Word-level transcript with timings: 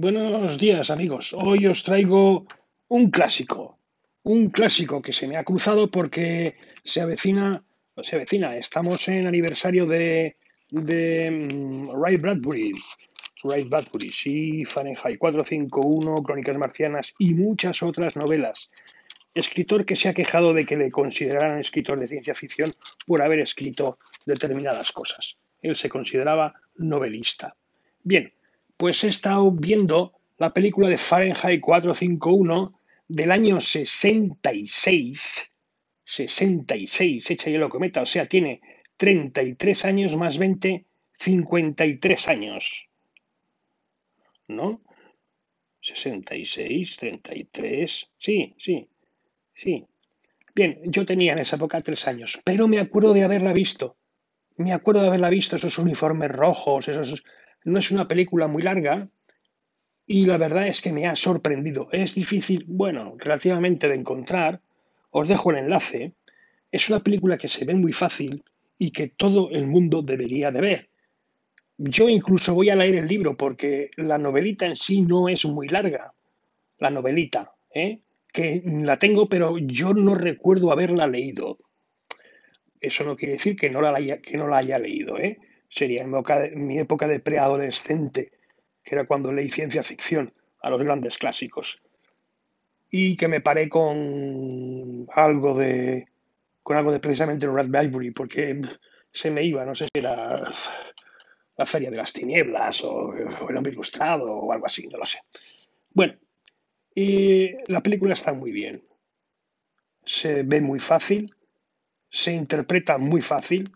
Buenos 0.00 0.58
días 0.58 0.90
amigos. 0.90 1.32
Hoy 1.32 1.66
os 1.66 1.82
traigo 1.82 2.46
un 2.86 3.10
clásico, 3.10 3.80
un 4.22 4.50
clásico 4.50 5.02
que 5.02 5.12
se 5.12 5.26
me 5.26 5.36
ha 5.36 5.42
cruzado 5.42 5.90
porque 5.90 6.54
se 6.84 7.00
avecina, 7.00 7.64
se 8.04 8.14
avecina, 8.14 8.56
estamos 8.56 9.08
en 9.08 9.26
aniversario 9.26 9.86
de, 9.86 10.36
de 10.70 11.48
mm, 11.52 12.00
Ray 12.00 12.16
Bradbury, 12.16 12.74
Ray 13.42 13.64
Bradbury, 13.64 14.12
sí, 14.12 14.64
Fahrenheit 14.64 15.18
451, 15.18 16.22
Crónicas 16.22 16.56
Marcianas 16.56 17.12
y 17.18 17.34
muchas 17.34 17.82
otras 17.82 18.14
novelas. 18.14 18.68
Escritor 19.34 19.84
que 19.84 19.96
se 19.96 20.08
ha 20.08 20.14
quejado 20.14 20.54
de 20.54 20.64
que 20.64 20.76
le 20.76 20.92
consideraran 20.92 21.58
escritor 21.58 21.98
de 21.98 22.06
ciencia 22.06 22.34
ficción 22.34 22.72
por 23.04 23.20
haber 23.20 23.40
escrito 23.40 23.98
determinadas 24.24 24.92
cosas. 24.92 25.38
Él 25.60 25.74
se 25.74 25.88
consideraba 25.88 26.54
novelista. 26.76 27.56
Bien, 28.04 28.32
pues 28.78 29.04
he 29.04 29.08
estado 29.08 29.50
viendo 29.50 30.14
la 30.38 30.54
película 30.54 30.88
de 30.88 30.96
Fahrenheit 30.96 31.60
451 31.60 32.80
del 33.08 33.32
año 33.32 33.60
66, 33.60 35.52
66, 36.04 37.30
hecha 37.30 37.50
ya 37.50 37.58
lo 37.58 37.68
cometa, 37.68 38.02
o 38.02 38.06
sea, 38.06 38.26
tiene 38.26 38.60
33 38.96 39.84
años 39.84 40.16
más 40.16 40.38
20, 40.38 40.86
53 41.12 42.28
años. 42.28 42.88
¿No? 44.46 44.80
66, 45.80 46.96
33, 46.98 48.10
sí, 48.16 48.54
sí, 48.58 48.88
sí. 49.54 49.84
Bien, 50.54 50.80
yo 50.84 51.04
tenía 51.04 51.32
en 51.32 51.40
esa 51.40 51.56
época 51.56 51.80
tres 51.80 52.06
años, 52.06 52.40
pero 52.44 52.68
me 52.68 52.78
acuerdo 52.78 53.12
de 53.12 53.24
haberla 53.24 53.52
visto. 53.52 53.96
Me 54.56 54.72
acuerdo 54.72 55.02
de 55.02 55.08
haberla 55.08 55.30
visto, 55.30 55.56
esos 55.56 55.78
uniformes 55.78 56.30
rojos, 56.30 56.88
esos 56.88 57.22
no 57.68 57.78
es 57.78 57.90
una 57.90 58.08
película 58.08 58.48
muy 58.48 58.62
larga 58.62 59.08
y 60.06 60.24
la 60.24 60.38
verdad 60.38 60.66
es 60.66 60.80
que 60.80 60.92
me 60.92 61.06
ha 61.06 61.14
sorprendido. 61.14 61.88
Es 61.92 62.14
difícil, 62.14 62.64
bueno, 62.66 63.14
relativamente 63.18 63.88
de 63.88 63.94
encontrar. 63.94 64.60
Os 65.10 65.28
dejo 65.28 65.50
el 65.50 65.58
enlace. 65.58 66.14
Es 66.72 66.88
una 66.88 67.00
película 67.00 67.36
que 67.36 67.48
se 67.48 67.64
ve 67.64 67.74
muy 67.74 67.92
fácil 67.92 68.42
y 68.78 68.90
que 68.90 69.08
todo 69.08 69.50
el 69.50 69.66
mundo 69.66 70.02
debería 70.02 70.50
de 70.50 70.60
ver. 70.60 70.88
Yo 71.76 72.08
incluso 72.08 72.54
voy 72.54 72.70
a 72.70 72.76
leer 72.76 72.96
el 72.96 73.06
libro 73.06 73.36
porque 73.36 73.90
la 73.96 74.18
novelita 74.18 74.66
en 74.66 74.76
sí 74.76 75.02
no 75.02 75.28
es 75.28 75.44
muy 75.44 75.68
larga. 75.68 76.14
La 76.78 76.90
novelita, 76.90 77.52
¿eh? 77.74 78.00
que 78.32 78.62
la 78.64 78.98
tengo, 78.98 79.28
pero 79.28 79.58
yo 79.58 79.94
no 79.94 80.14
recuerdo 80.14 80.72
haberla 80.72 81.06
leído. 81.06 81.58
Eso 82.80 83.04
no 83.04 83.16
quiere 83.16 83.32
decir 83.32 83.56
que 83.56 83.68
no 83.68 83.80
la 83.80 83.94
haya, 83.94 84.20
que 84.20 84.36
no 84.36 84.48
la 84.48 84.58
haya 84.58 84.78
leído. 84.78 85.18
¿eh? 85.18 85.38
Sería 85.68 86.02
en 86.02 86.66
mi 86.66 86.78
época 86.78 87.06
de 87.06 87.20
preadolescente, 87.20 88.32
que 88.82 88.94
era 88.94 89.06
cuando 89.06 89.32
leí 89.32 89.50
ciencia 89.50 89.82
ficción 89.82 90.32
a 90.60 90.70
los 90.70 90.82
grandes 90.82 91.18
clásicos. 91.18 91.82
Y 92.90 93.16
que 93.16 93.28
me 93.28 93.40
paré 93.40 93.68
con 93.68 95.06
algo 95.14 95.58
de 95.58 96.06
con 96.62 96.76
algo 96.76 96.92
de 96.92 97.00
precisamente 97.00 97.46
Bradbury, 97.46 98.10
porque 98.10 98.60
se 99.10 99.30
me 99.30 99.42
iba, 99.42 99.64
no 99.64 99.74
sé 99.74 99.84
si 99.84 100.00
era 100.00 100.52
la 101.56 101.64
Feria 101.64 101.90
de 101.90 101.96
las 101.96 102.12
Tinieblas 102.12 102.84
o, 102.84 103.14
el 103.14 103.56
hombre 103.56 103.72
ilustrado 103.72 104.30
o 104.30 104.52
algo 104.52 104.66
así, 104.66 104.86
no 104.86 104.98
lo 104.98 105.06
sé. 105.06 105.18
Bueno, 105.90 106.14
y 106.94 107.52
la 107.72 107.82
película 107.82 108.12
está 108.12 108.34
muy 108.34 108.52
bien. 108.52 108.84
Se 110.04 110.42
ve 110.42 110.60
muy 110.60 110.78
fácil, 110.78 111.34
se 112.10 112.32
interpreta 112.32 112.98
muy 112.98 113.22
fácil, 113.22 113.70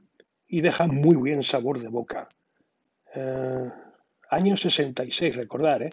y 0.53 0.61
deja 0.61 0.87
muy 0.87 1.17
bien 1.17 1.43
sabor 1.43 1.79
de 1.79 1.89
boca. 1.89 2.29
Eh, 3.15 3.71
año 4.29 4.55
66, 4.55 5.35
recordar, 5.35 5.83
¿eh? 5.83 5.91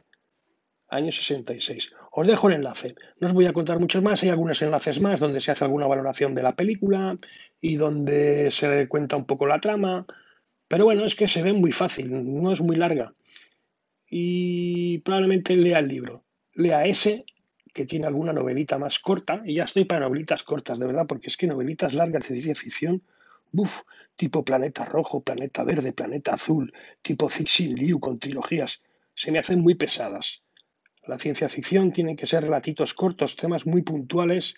Año 0.90 1.14
66. 1.14 1.94
Os 2.12 2.28
dejo 2.28 2.50
el 2.50 2.56
enlace. 2.56 2.94
No 3.22 3.28
os 3.28 3.34
voy 3.34 3.46
a 3.46 3.54
contar 3.54 3.80
muchos 3.80 4.04
más. 4.04 4.22
Hay 4.22 4.30
algunos 4.30 4.62
enlaces 4.62 5.00
más 5.00 5.22
donde 5.22 5.40
se 5.40 5.52
hace 5.52 5.64
alguna 5.64 5.88
valoración 5.88 6.36
de 6.36 6.44
la 6.44 6.58
película 6.58 7.16
y 7.62 7.78
donde 7.78 8.52
se 8.52 8.90
cuenta 8.90 9.16
un 9.16 9.24
poco 9.24 9.48
la 9.48 9.62
trama. 9.62 10.06
Pero 10.68 10.84
bueno, 10.84 11.06
es 11.06 11.16
que 11.16 11.30
se 11.30 11.42
ve 11.42 11.54
muy 11.54 11.72
fácil, 11.72 12.10
no 12.12 12.52
es 12.52 12.60
muy 12.60 12.76
larga. 12.76 13.14
Y 14.10 14.98
probablemente 15.00 15.56
lea 15.56 15.80
el 15.80 15.88
libro. 15.88 16.26
Lea 16.54 16.86
ese, 16.86 17.24
que 17.74 17.86
tiene 17.86 18.08
alguna 18.08 18.34
novelita 18.34 18.78
más 18.78 19.00
corta. 19.00 19.42
Y 19.46 19.54
ya 19.54 19.64
estoy 19.64 19.86
para 19.86 20.02
novelitas 20.02 20.44
cortas, 20.44 20.80
de 20.80 20.86
verdad, 20.86 21.06
porque 21.08 21.28
es 21.28 21.38
que 21.38 21.48
novelitas 21.48 21.94
largas 21.94 22.24
de 22.24 22.42
ciencia 22.42 22.56
ficción 22.56 23.04
Tipo 24.16 24.44
Planeta 24.44 24.84
Rojo, 24.84 25.22
Planeta 25.22 25.64
Verde, 25.64 25.94
Planeta 25.94 26.34
Azul, 26.34 26.74
tipo 27.02 27.30
Cixin 27.30 27.74
Liu 27.76 28.00
con 28.00 28.20
trilogías, 28.20 28.82
se 29.16 29.32
me 29.32 29.40
hacen 29.40 29.62
muy 29.62 29.76
pesadas. 29.76 30.44
La 31.08 31.18
ciencia 31.18 31.48
ficción 31.50 31.92
tiene 31.92 32.16
que 32.16 32.28
ser 32.28 32.44
relatitos 32.44 32.94
cortos, 32.94 33.36
temas 33.36 33.66
muy 33.66 33.82
puntuales, 33.82 34.56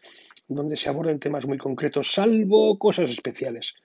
donde 0.47 0.78
se 0.78 0.90
aborden 0.90 1.19
temas 1.19 1.46
muy 1.46 1.57
concretos, 1.57 2.12
salvo 2.12 2.78
cosas 2.80 3.09
especiales. 3.09 3.75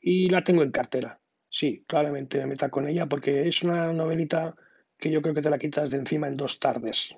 Y 0.00 0.28
la 0.28 0.42
tengo 0.42 0.62
en 0.62 0.72
cartera. 0.72 1.20
Sí, 1.48 1.84
claramente 1.86 2.38
me 2.38 2.46
meta 2.46 2.68
con 2.68 2.88
ella 2.88 3.06
porque 3.06 3.46
es 3.46 3.62
una 3.62 3.92
novelita 3.92 4.56
que 4.98 5.10
yo 5.10 5.22
creo 5.22 5.34
que 5.34 5.42
te 5.42 5.50
la 5.50 5.58
quitas 5.58 5.90
de 5.90 5.98
encima 5.98 6.26
en 6.26 6.36
dos 6.36 6.58
tardes. 6.58 7.16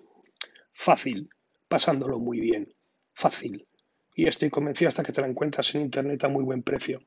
Fácil, 0.73 1.31
pasándolo 1.69 2.19
muy 2.19 2.41
bien. 2.41 2.75
Fácil. 3.15 3.67
Y 4.15 4.27
estoy 4.27 4.51
convencido 4.51 4.91
hasta 4.91 5.03
que 5.03 5.13
te 5.13 5.21
la 5.23 5.29
encuentras 5.29 5.75
en 5.75 5.83
internet 5.83 6.23
a 6.25 6.29
muy 6.29 6.45
buen 6.45 6.63
precio. 6.63 7.01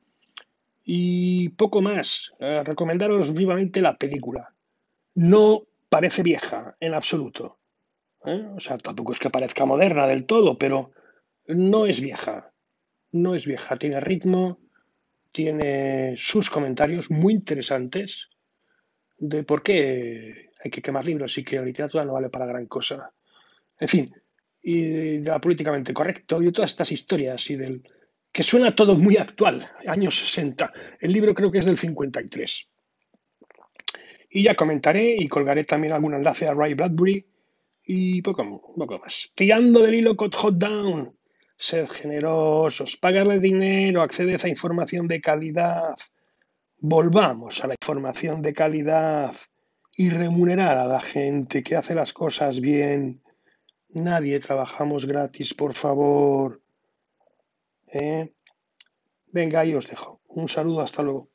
Y 0.90 1.50
poco 1.50 1.82
más. 1.82 2.32
Eh, 2.40 2.62
recomendaros 2.64 3.34
vivamente 3.34 3.82
la 3.82 3.98
película. 3.98 4.54
No 5.14 5.64
parece 5.90 6.22
vieja 6.22 6.78
en 6.80 6.94
absoluto. 6.94 7.58
¿eh? 8.24 8.48
O 8.56 8.58
sea, 8.58 8.78
tampoco 8.78 9.12
es 9.12 9.18
que 9.18 9.28
parezca 9.28 9.66
moderna 9.66 10.06
del 10.06 10.24
todo, 10.24 10.56
pero 10.56 10.92
no 11.46 11.84
es 11.84 12.00
vieja. 12.00 12.54
No 13.12 13.34
es 13.34 13.44
vieja. 13.44 13.76
Tiene 13.76 14.00
ritmo, 14.00 14.60
tiene 15.30 16.14
sus 16.16 16.48
comentarios 16.48 17.10
muy 17.10 17.34
interesantes 17.34 18.30
de 19.18 19.42
por 19.42 19.62
qué 19.62 20.52
hay 20.64 20.70
que 20.70 20.80
quemar 20.80 21.04
libros 21.04 21.36
y 21.36 21.44
que 21.44 21.56
la 21.56 21.66
literatura 21.66 22.06
no 22.06 22.14
vale 22.14 22.30
para 22.30 22.46
gran 22.46 22.64
cosa. 22.64 23.12
En 23.78 23.88
fin, 23.88 24.14
y 24.62 25.18
de 25.18 25.30
la 25.30 25.38
políticamente 25.38 25.92
correcto 25.92 26.40
y 26.40 26.46
de 26.46 26.52
todas 26.52 26.70
estas 26.70 26.92
historias 26.92 27.50
y 27.50 27.56
del 27.56 27.82
que 28.32 28.42
suena 28.42 28.74
todo 28.74 28.94
muy 28.94 29.16
actual, 29.16 29.66
años 29.86 30.18
60. 30.18 30.72
El 31.00 31.12
libro 31.12 31.34
creo 31.34 31.50
que 31.50 31.58
es 31.58 31.66
del 31.66 31.78
53. 31.78 32.68
Y 34.30 34.42
ya 34.42 34.54
comentaré 34.54 35.16
y 35.18 35.28
colgaré 35.28 35.64
también 35.64 35.92
algún 35.92 36.14
enlace 36.14 36.46
a 36.46 36.54
Ray 36.54 36.74
Bradbury 36.74 37.26
y 37.84 38.20
poco, 38.22 38.74
poco 38.76 38.98
más. 38.98 39.32
Tirando 39.34 39.80
del 39.80 39.94
hilo 39.94 40.16
con 40.16 40.30
Hot 40.30 40.54
Down. 40.54 41.14
Sed 41.60 41.88
generosos, 41.88 42.96
pagarle 42.96 43.40
dinero, 43.40 44.02
acceder 44.02 44.40
a 44.44 44.48
información 44.48 45.08
de 45.08 45.20
calidad. 45.20 45.96
Volvamos 46.78 47.64
a 47.64 47.66
la 47.66 47.74
información 47.74 48.42
de 48.42 48.54
calidad 48.54 49.34
y 49.96 50.10
remunerar 50.10 50.78
a 50.78 50.86
la 50.86 51.00
gente 51.00 51.64
que 51.64 51.74
hace 51.74 51.96
las 51.96 52.12
cosas 52.12 52.60
bien. 52.60 53.22
Nadie 53.88 54.38
trabajamos 54.38 55.04
gratis, 55.06 55.52
por 55.52 55.74
favor. 55.74 56.60
¿Eh? 57.92 58.34
Venga, 59.26 59.60
ahí 59.60 59.74
os 59.74 59.88
dejo. 59.88 60.20
Un 60.28 60.48
saludo, 60.48 60.80
hasta 60.80 61.02
luego. 61.02 61.28